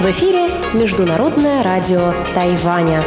В 0.00 0.10
эфире 0.10 0.48
Международное 0.72 1.62
радио 1.62 2.14
Тайваня. 2.34 3.02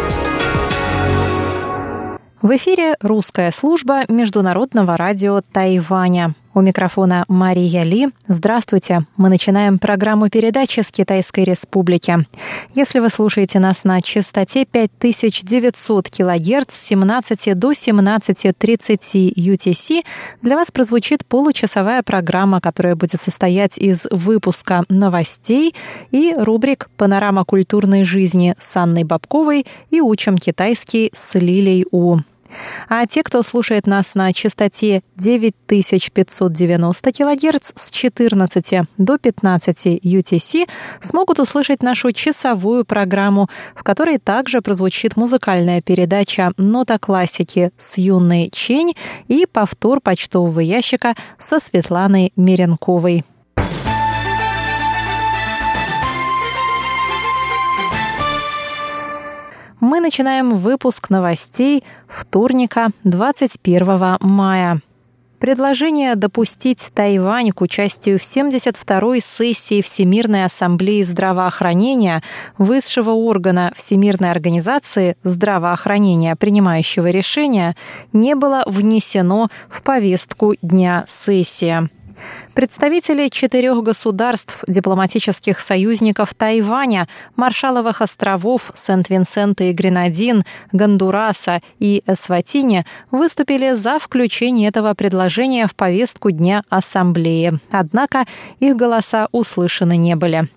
В 2.40 2.56
эфире 2.56 2.94
русская 3.02 3.52
служба 3.52 4.04
Международного 4.08 4.96
радио 4.96 5.42
Тайваня. 5.42 6.36
У 6.56 6.62
микрофона 6.62 7.26
Мария 7.28 7.84
Ли. 7.84 8.10
Здравствуйте. 8.28 9.06
Мы 9.18 9.30
начинаем 9.30 9.78
программу 9.78 10.30
передачи 10.30 10.80
с 10.80 10.92
Китайской 10.92 11.44
Республики. 11.44 12.26
Если 12.74 12.98
вы 13.00 13.10
слушаете 13.10 13.60
нас 13.60 13.84
на 13.84 14.02
частоте 14.02 14.66
5900 14.66 16.10
кГц 16.10 16.74
с 16.74 16.88
17 16.88 17.56
до 17.56 17.72
17.30 17.72 19.34
UTC, 19.36 20.04
для 20.42 20.56
вас 20.56 20.72
прозвучит 20.72 21.24
получасовая 21.28 22.02
программа, 22.02 22.62
которая 22.62 22.96
будет 22.96 23.22
состоять 23.22 23.78
из 23.78 24.08
выпуска 24.10 24.86
новостей 24.90 25.76
и 26.10 26.34
рубрик 26.36 26.90
«Панорама 26.98 27.46
культурной 27.46 28.04
жизни» 28.04 28.56
с 28.60 28.76
Анной 28.76 29.04
Бабковой 29.04 29.68
и 29.92 30.02
«Учим 30.02 30.40
китайский» 30.40 31.12
с 31.14 31.36
Лилей 31.38 31.86
У. 31.92 32.18
А 32.88 33.06
те, 33.06 33.24
кто 33.24 33.44
слушает 33.44 33.88
нас 33.88 34.16
на 34.16 34.34
частоте 34.34 35.02
9590 35.18 37.12
кГц 37.12 37.72
с 37.76 37.92
14 37.92 38.82
до 38.98 39.18
15 39.18 39.86
UTC, 40.04 40.70
смогут 41.02 41.40
услышать 41.40 41.84
нашу 41.84 42.12
часовую 42.12 42.86
программу, 42.86 43.50
в 43.76 43.84
которой 43.84 44.18
также 44.18 44.62
прозвучит 44.62 45.16
музыкальная 45.16 45.82
передача 45.82 46.52
«Нота 46.58 47.00
классики» 47.00 47.72
с 47.78 47.98
юной 47.98 48.50
Чень 48.52 48.96
и 49.28 49.46
повтор 49.52 50.02
почтового 50.02 50.60
ящика 50.60 51.16
со 51.38 51.60
Светланой 51.60 52.34
Меренковой. 52.36 53.24
Мы 59.80 60.00
начинаем 60.02 60.58
выпуск 60.58 61.10
новостей 61.10 61.84
вторника 62.08 62.90
21 63.04 64.18
мая. 64.22 64.82
Предложение 65.40 66.16
допустить 66.16 66.92
Тайвань 66.94 67.52
к 67.52 67.62
участию 67.62 68.20
в 68.20 68.24
72-й 68.24 69.22
сессии 69.22 69.82
Всемирной 69.82 70.44
ассамблеи 70.44 71.02
здравоохранения 71.04 72.22
высшего 72.58 73.12
органа 73.12 73.72
Всемирной 73.74 74.32
организации 74.32 75.16
здравоохранения, 75.24 76.36
принимающего 76.36 77.08
решения, 77.10 77.78
не 78.12 78.36
было 78.36 78.64
внесено 78.66 79.48
в 79.70 79.82
повестку 79.82 80.56
дня 80.62 81.06
сессии. 81.08 81.90
Представители 82.54 83.30
четырех 83.30 83.82
государств, 83.84 84.64
дипломатических 84.68 85.60
союзников 85.60 86.34
Тайваня, 86.34 87.08
Маршаловых 87.36 88.02
островов, 88.02 88.72
Сент-Винсента 88.74 89.66
и 89.66 89.74
Гренадин, 89.74 90.44
Гондураса 90.72 91.62
и 91.80 92.04
Эсватини 92.08 92.86
выступили 93.12 93.74
за 93.74 94.00
включение 94.00 94.70
этого 94.70 94.94
предложения 94.94 95.68
в 95.68 95.76
повестку 95.76 96.32
дня 96.32 96.64
Ассамблеи. 96.70 97.60
Однако 97.72 98.26
их 98.60 98.76
голоса 98.76 99.28
услышаны 99.32 99.98
не 99.98 100.16
были. 100.16 100.50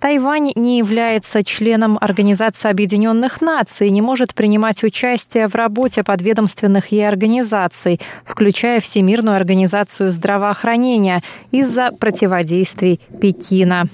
Тайвань 0.00 0.52
не 0.54 0.78
является 0.78 1.44
членом 1.44 1.98
Организации 2.00 2.68
Объединенных 2.68 3.40
Наций 3.40 3.88
и 3.88 3.90
не 3.90 4.02
может 4.02 4.34
принимать 4.34 4.82
участие 4.82 5.48
в 5.48 5.54
работе 5.54 6.02
подведомственных 6.02 6.88
ей 6.88 7.08
организаций, 7.08 8.00
включая 8.24 8.80
Всемирную 8.80 9.36
организацию 9.36 10.10
здравоохранения, 10.10 11.22
из-за 11.50 11.90
противодействий 11.92 13.00
Пекина. 13.20 13.88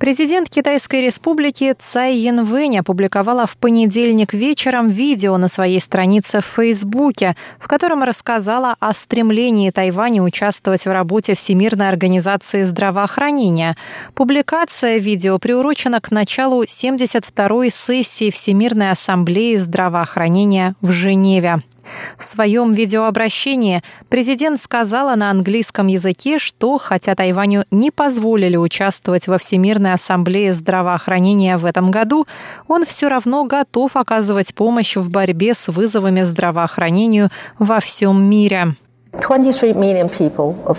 Президент 0.00 0.48
Китайской 0.48 1.02
республики 1.02 1.76
Цай 1.78 2.16
Янвэнь 2.16 2.78
опубликовала 2.78 3.46
в 3.46 3.58
понедельник 3.58 4.32
вечером 4.32 4.88
видео 4.88 5.36
на 5.36 5.48
своей 5.48 5.78
странице 5.78 6.40
в 6.40 6.46
Фейсбуке, 6.46 7.36
в 7.58 7.68
котором 7.68 8.02
рассказала 8.02 8.76
о 8.80 8.94
стремлении 8.94 9.68
Тайваня 9.70 10.22
участвовать 10.22 10.86
в 10.86 10.90
работе 10.90 11.34
Всемирной 11.34 11.90
организации 11.90 12.62
здравоохранения. 12.62 13.76
Публикация 14.14 14.96
видео 14.96 15.38
приурочена 15.38 16.00
к 16.00 16.10
началу 16.10 16.62
72-й 16.62 17.70
сессии 17.70 18.30
Всемирной 18.30 18.92
ассамблеи 18.92 19.56
здравоохранения 19.56 20.76
в 20.80 20.92
Женеве. 20.92 21.62
В 22.16 22.24
своем 22.24 22.72
видеообращении 22.72 23.82
президент 24.08 24.60
сказала 24.60 25.14
на 25.16 25.30
английском 25.30 25.86
языке, 25.86 26.38
что 26.38 26.78
хотя 26.78 27.14
Тайваню 27.14 27.64
не 27.70 27.90
позволили 27.90 28.56
участвовать 28.56 29.28
во 29.28 29.38
Всемирной 29.38 29.92
ассамблее 29.92 30.54
здравоохранения 30.54 31.56
в 31.56 31.64
этом 31.64 31.90
году, 31.90 32.26
он 32.68 32.84
все 32.84 33.08
равно 33.08 33.44
готов 33.44 33.96
оказывать 33.96 34.54
помощь 34.54 34.96
в 34.96 35.10
борьбе 35.10 35.54
с 35.54 35.68
вызовами 35.68 36.22
здравоохранению 36.22 37.30
во 37.58 37.80
всем 37.80 38.22
мире. 38.22 38.74
23 39.12 39.72
million 39.72 40.08
people 40.08 40.54
of 40.66 40.78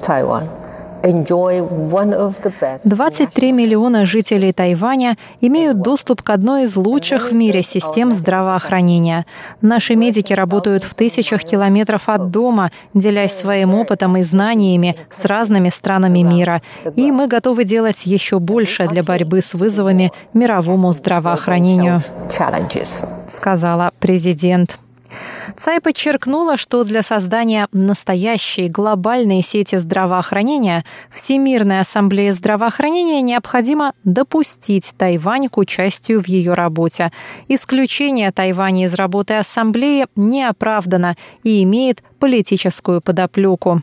23 2.84 3.51
миллиона 3.51 4.06
жителей 4.06 4.53
Тайваня 4.53 5.17
имеют 5.39 5.81
доступ 5.81 6.22
к 6.22 6.29
одной 6.29 6.63
из 6.63 6.75
лучших 6.75 7.31
в 7.31 7.34
мире 7.34 7.63
систем 7.63 8.13
здравоохранения. 8.13 9.25
Наши 9.61 9.95
медики 9.95 10.34
работают 10.34 10.84
в 10.84 10.94
тысячах 10.94 11.44
километров 11.44 12.07
от 12.07 12.29
дома, 12.29 12.72
делясь 12.94 13.34
своим 13.34 13.73
опытом 13.73 14.17
и 14.17 14.22
знаниями 14.22 14.95
с 15.09 15.25
разными 15.25 15.69
странами 15.69 16.19
мира. 16.19 16.61
И 16.95 17.11
мы 17.11 17.28
готовы 17.28 17.63
делать 17.63 18.06
еще 18.06 18.40
больше 18.40 18.88
для 18.88 19.03
борьбы 19.03 19.41
с 19.41 19.53
вызовами 19.53 20.11
мировому 20.34 20.94
здравоохранению, 20.94 22.01
сказала 23.29 23.91
президент. 24.00 24.78
Цай 25.57 25.79
подчеркнула, 25.81 26.57
что 26.57 26.84
для 26.84 27.03
создания 27.03 27.67
настоящей 27.72 28.69
глобальной 28.69 29.41
сети 29.44 29.78
здравоохранения 29.78 30.85
Всемирная 31.09 31.81
ассамблея 31.81 32.34
здравоохранения 32.34 33.22
необходимо 33.22 33.94
допустить 34.03 34.94
Тайвань 34.97 35.50
к 35.50 35.57
участию 35.57 36.22
в 36.22 36.28
ее 36.28 36.53
работе. 36.53 37.11
Исключение 37.47 38.31
Тайваня 38.31 38.85
из 38.85 38.94
работы 38.94 39.35
ассамблеи 39.35 40.07
не 40.16 40.44
оправдано 40.44 41.16
и 41.44 41.63
имеет 41.63 42.03
политическую 42.19 43.01
подоплеку. 43.01 43.81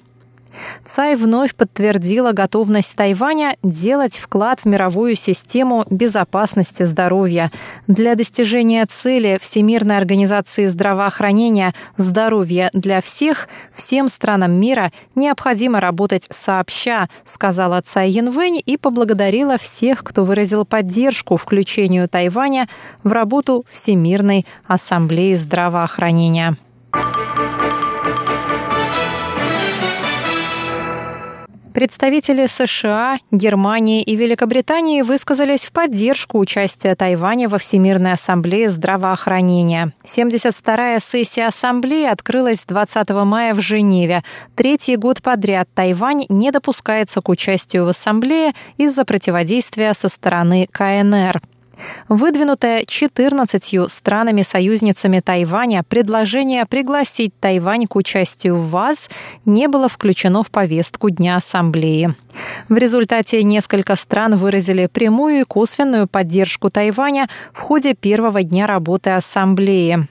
Цай 0.84 1.16
вновь 1.16 1.54
подтвердила 1.54 2.32
готовность 2.32 2.94
Тайваня 2.96 3.56
делать 3.62 4.18
вклад 4.18 4.60
в 4.60 4.64
мировую 4.64 5.16
систему 5.16 5.84
безопасности 5.90 6.82
здоровья. 6.84 7.50
Для 7.86 8.14
достижения 8.14 8.86
цели 8.86 9.38
Всемирной 9.40 9.96
организации 9.96 10.66
здравоохранения 10.66 11.74
«Здоровье 11.96 12.70
для 12.72 13.00
всех» 13.00 13.48
всем 13.72 14.08
странам 14.08 14.52
мира 14.52 14.92
необходимо 15.14 15.80
работать 15.80 16.26
сообща, 16.30 17.08
сказала 17.24 17.82
Цай 17.84 18.10
Янвэнь 18.10 18.62
и 18.64 18.76
поблагодарила 18.76 19.58
всех, 19.58 20.04
кто 20.04 20.24
выразил 20.24 20.64
поддержку 20.64 21.36
включению 21.36 22.08
Тайваня 22.08 22.68
в 23.02 23.12
работу 23.12 23.64
Всемирной 23.68 24.46
ассамблеи 24.66 25.34
здравоохранения. 25.34 26.56
Представители 31.78 32.48
США, 32.48 33.18
Германии 33.30 34.02
и 34.02 34.16
Великобритании 34.16 35.02
высказались 35.02 35.64
в 35.64 35.70
поддержку 35.70 36.40
участия 36.40 36.96
Тайваня 36.96 37.48
во 37.48 37.58
Всемирной 37.58 38.14
ассамблее 38.14 38.68
здравоохранения. 38.70 39.92
72-я 40.02 40.98
сессия 40.98 41.46
ассамблеи 41.46 42.06
открылась 42.06 42.64
20 42.66 43.10
мая 43.10 43.54
в 43.54 43.60
Женеве. 43.60 44.24
Третий 44.56 44.96
год 44.96 45.22
подряд 45.22 45.68
Тайвань 45.72 46.26
не 46.28 46.50
допускается 46.50 47.20
к 47.20 47.28
участию 47.28 47.84
в 47.84 47.90
ассамблее 47.90 48.54
из-за 48.76 49.04
противодействия 49.04 49.94
со 49.94 50.08
стороны 50.08 50.66
КНР. 50.72 51.40
Выдвинутое 52.08 52.84
14 52.86 53.90
странами-союзницами 53.90 55.20
Тайваня 55.20 55.82
предложение 55.88 56.66
пригласить 56.66 57.38
Тайвань 57.38 57.86
к 57.86 57.96
участию 57.96 58.56
в 58.56 58.70
ВАЗ 58.70 59.08
не 59.44 59.68
было 59.68 59.88
включено 59.88 60.42
в 60.42 60.50
повестку 60.50 61.10
Дня 61.10 61.36
Ассамблеи. 61.36 62.14
В 62.68 62.76
результате 62.76 63.42
несколько 63.42 63.96
стран 63.96 64.36
выразили 64.36 64.86
прямую 64.86 65.40
и 65.40 65.44
косвенную 65.44 66.06
поддержку 66.06 66.70
Тайваня 66.70 67.28
в 67.52 67.60
ходе 67.60 67.94
первого 67.94 68.42
дня 68.42 68.66
работы 68.66 69.10
Ассамблеи. 69.10 70.08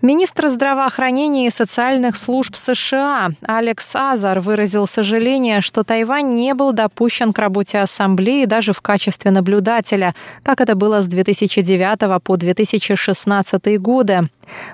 Министр 0.00 0.46
здравоохранения 0.46 1.48
и 1.48 1.50
социальных 1.50 2.16
служб 2.16 2.54
США 2.54 3.30
Алекс 3.42 3.96
Азар 3.96 4.38
выразил 4.38 4.86
сожаление, 4.86 5.60
что 5.60 5.82
Тайвань 5.82 6.34
не 6.34 6.54
был 6.54 6.72
допущен 6.72 7.32
к 7.32 7.38
работе 7.40 7.78
Ассамблеи 7.78 8.44
даже 8.44 8.72
в 8.72 8.80
качестве 8.80 9.32
наблюдателя, 9.32 10.14
как 10.44 10.60
это 10.60 10.76
было 10.76 11.02
с 11.02 11.08
2009 11.08 12.22
по 12.22 12.36
2016 12.36 13.80
годы. 13.80 14.28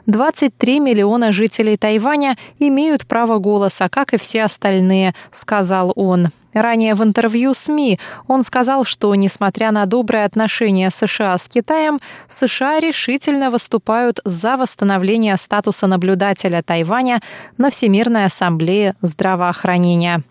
23 0.04 0.80
миллиона 0.80 1.32
жителей 1.32 1.78
Тайваня 1.78 2.36
имеют 2.58 3.06
право 3.06 3.38
голоса, 3.38 3.88
как 3.88 4.12
и 4.12 4.18
все 4.18 4.42
остальные, 4.42 5.14
сказал 5.32 5.94
он. 5.96 6.28
Ранее 6.54 6.94
в 6.94 7.02
интервью 7.02 7.52
СМИ 7.52 7.98
он 8.28 8.44
сказал, 8.44 8.84
что, 8.84 9.14
несмотря 9.14 9.72
на 9.72 9.84
добрые 9.86 10.24
отношения 10.24 10.90
США 10.90 11.36
с 11.38 11.48
Китаем, 11.48 12.00
США 12.28 12.80
решительно 12.80 13.50
выступают 13.50 14.20
за 14.24 14.56
восстановление 14.56 15.36
статуса 15.36 15.86
наблюдателя 15.86 16.62
Тайваня 16.62 17.20
на 17.58 17.70
Всемирной 17.70 18.26
ассамблее 18.26 18.94
здравоохранения. 19.02 20.22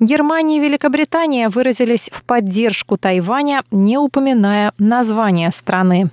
Германия 0.00 0.56
и 0.56 0.60
Великобритания 0.60 1.48
выразились 1.48 2.10
в 2.12 2.24
поддержку 2.24 2.96
Тайваня, 2.96 3.62
не 3.70 3.98
упоминая 3.98 4.72
название 4.78 5.50
страны. 5.52 6.10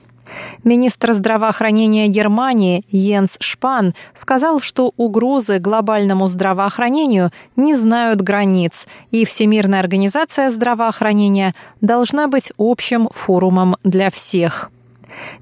Министр 0.63 1.13
здравоохранения 1.13 2.07
Германии 2.07 2.83
Йенс 2.89 3.37
Шпан 3.39 3.93
сказал, 4.13 4.59
что 4.59 4.93
угрозы 4.97 5.59
глобальному 5.59 6.27
здравоохранению 6.27 7.31
не 7.55 7.75
знают 7.75 8.21
границ, 8.21 8.87
и 9.11 9.25
Всемирная 9.25 9.79
организация 9.79 10.51
здравоохранения 10.51 11.53
должна 11.81 12.27
быть 12.27 12.51
общим 12.57 13.09
форумом 13.13 13.77
для 13.83 14.09
всех. 14.09 14.71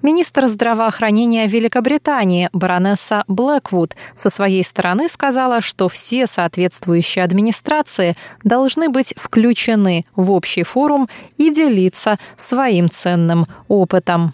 Министр 0.02 0.48
здравоохранения 0.48 1.48
Великобритании 1.48 2.50
баронесса 2.54 3.24
Блэквуд 3.28 3.96
со 4.14 4.30
своей 4.30 4.64
стороны 4.64 5.10
сказала, 5.10 5.62
что 5.62 5.90
все 5.90 6.28
соответствующие 6.28 7.24
администрации 7.24 8.16
должны 8.44 8.90
быть 8.90 9.14
включены 9.18 10.06
в 10.16 10.32
общий 10.32 10.64
форум 10.64 11.10
и 11.38 11.54
делиться 11.54 12.18
своим 12.38 12.90
ценным 12.90 13.48
опытом. 13.68 14.34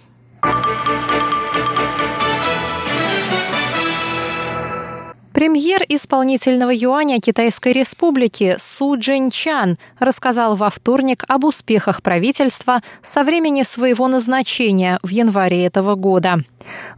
Премьер 5.42 5.82
исполнительного 5.90 6.70
юаня 6.72 7.20
Китайской 7.20 7.74
Республики 7.74 8.58
Су 8.60 8.96
Джинчан 8.96 9.80
рассказал 9.98 10.56
во 10.56 10.70
вторник 10.70 11.24
об 11.28 11.46
успехах 11.46 12.04
правительства 12.04 12.82
со 13.02 13.24
времени 13.24 13.64
своего 13.64 14.08
назначения 14.08 15.00
в 15.02 15.10
январе 15.10 15.66
этого 15.66 15.96
года. 15.96 16.44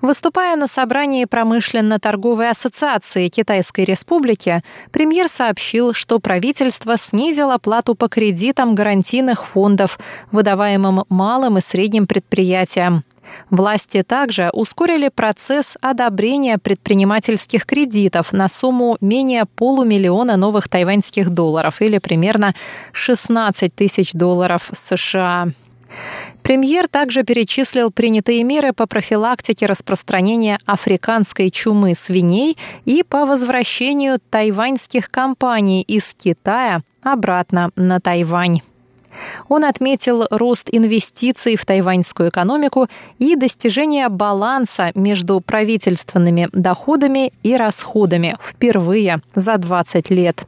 Выступая 0.02 0.58
на 0.58 0.68
собрании 0.68 1.24
промышленно-торговой 1.24 2.50
ассоциации 2.50 3.30
Китайской 3.30 3.86
Республики, 3.86 4.62
премьер 4.92 5.30
сообщил, 5.30 5.94
что 5.94 6.20
правительство 6.20 6.98
снизило 6.98 7.58
плату 7.60 7.96
по 7.96 8.10
кредитам 8.10 8.76
гарантийных 8.76 9.48
фондов, 9.48 9.98
выдаваемым 10.34 11.06
малым 11.08 11.60
и 11.60 11.62
средним 11.62 12.08
предприятиям. 12.08 13.06
Власти 13.50 14.04
также 14.04 14.50
ускорили 14.54 15.10
процесс 15.10 15.78
одобрения 15.82 16.58
предпринимательских 16.58 17.66
кредитов 17.66 18.34
на 18.34 18.50
сумму 18.50 18.98
менее 19.02 19.46
полумиллиона 19.46 20.38
новых 20.38 20.70
тайваньских 20.70 21.30
долларов 21.30 21.82
или 21.82 21.98
примерно 21.98 22.54
16 22.92 23.74
тысяч 23.74 24.14
долларов 24.14 24.70
США. 24.72 25.48
Премьер 26.42 26.88
также 26.88 27.24
перечислил 27.24 27.92
принятые 27.92 28.44
меры 28.44 28.74
по 28.74 28.88
профилактике 28.88 29.66
распространения 29.66 30.60
африканской 30.66 31.50
чумы 31.50 31.96
свиней 31.96 32.58
и 32.86 33.04
по 33.04 33.26
возвращению 33.26 34.20
тайваньских 34.30 35.10
компаний 35.10 35.84
из 35.84 36.14
Китая 36.16 36.82
обратно 37.04 37.72
на 37.76 38.00
Тайвань. 38.00 38.62
Он 39.50 39.66
отметил 39.66 40.26
рост 40.30 40.70
инвестиций 40.72 41.56
в 41.56 41.66
тайваньскую 41.66 42.30
экономику 42.30 42.88
и 43.20 43.36
достижение 43.36 44.10
баланса 44.10 44.92
между 44.96 45.42
правительственными 45.42 46.50
доходами 46.52 47.32
и 47.44 47.56
расходами 47.56 48.36
впервые 48.42 49.20
за 49.36 49.58
20 49.58 50.10
лет. 50.10 50.46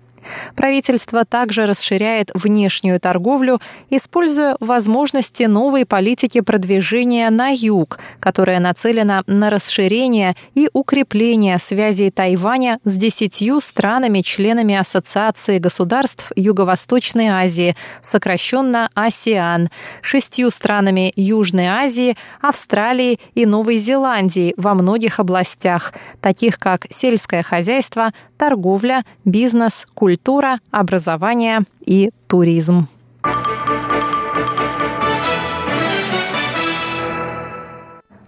Правительство 0.56 1.26
также 1.26 1.66
расширяет 1.66 2.32
внешнюю 2.34 3.00
торговлю, 3.00 3.60
используя 3.90 4.56
возможности 4.60 5.44
новой 5.44 5.86
политики 5.86 6.42
продвижения 6.42 7.30
на 7.30 7.50
юг, 7.50 8.00
которая 8.20 8.60
нацелена 8.60 9.24
на 9.28 9.50
расширение 9.50 10.36
и 10.54 10.70
укрепление 10.74 11.60
связей 11.60 12.12
Тайваня 12.12 12.80
с 12.84 12.96
десятью 12.96 13.62
странами-членами 13.62 14.76
Ассоциации 14.76 15.60
государств 15.60 16.32
Юго-Восточной 16.36 17.28
Азии, 17.28 17.76
сокращенно 18.02 18.90
АСИАН, 18.94 19.70
шестью 20.02 20.52
странами 20.52 21.12
Южной 21.16 21.68
Азии, 21.68 22.18
Австралии 22.42 23.20
и 23.34 23.46
Новой 23.46 23.78
Зеландии 23.78 24.54
во 24.58 24.74
многих 24.74 25.20
областях, 25.20 25.94
таких 26.22 26.58
как 26.60 26.86
сельское 26.90 27.44
хозяйство, 27.44 28.12
торговля, 28.38 29.04
бизнес, 29.24 29.86
культура, 30.16 30.60
образование 30.72 31.60
и 31.86 32.10
туризм. 32.28 32.88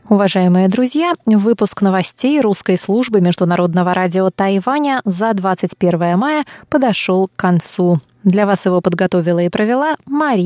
Уважаемые 0.09 0.67
друзья, 0.67 1.13
выпуск 1.25 1.81
новостей 1.81 2.41
русской 2.41 2.77
службы 2.77 3.21
Международного 3.21 3.93
радио 3.93 4.29
Тайваня 4.29 5.01
за 5.05 5.33
21 5.33 6.17
мая 6.17 6.45
подошел 6.69 7.27
к 7.27 7.35
концу. 7.37 8.01
Для 8.25 8.45
вас 8.45 8.65
его 8.65 8.81
подготовила 8.81 9.39
и 9.39 9.49
провела 9.49 9.95
Мария 10.05 10.43